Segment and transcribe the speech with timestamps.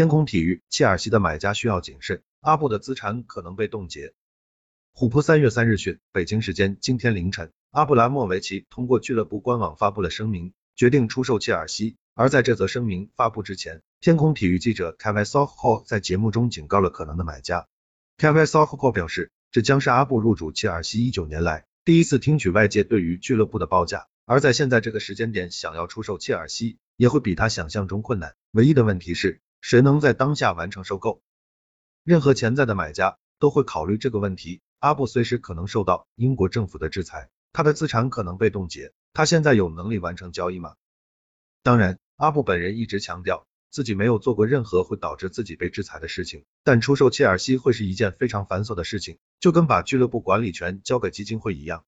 [0.00, 4.14] 天空体育，切尔西的买家需要谨慎，阿布的资产可能被冻结。
[4.94, 11.98] 虎扑三月三日讯，北京时间今天凌晨，阿布拉莫维奇通过俱乐部官网发布了声明，决定出售切尔西。
[12.14, 17.66] 而在这则声明发布之前，天空体育记者 Kevin Southall 在节目中警告了可能的买家。
[18.16, 28.34] Kevin Southall 表示，这将是阿布入主切尔西一九年来第一次听取外界对于俱乐部的报价，而在现在这个时间点想要出售切尔西，也会比他想象中困难。
[28.52, 29.42] 唯一的问题是。
[29.60, 31.22] 谁能在当下完成收购？
[32.02, 34.62] 任何潜在的买家都会考虑这个问题。
[34.78, 38.92] 阿布随时可能受到英国政府的制裁，他的资产可能被冻结。
[39.12, 40.74] 他现在有能力完成交易吗？
[41.62, 46.44] 当然，阿布本人一直强调自己没有做过任何会导致自己被制裁的事情。
[46.64, 51.84] 但出售切尔西会是一件非常繁琐的事情，就跟把俱乐部管理权交给基金会一样。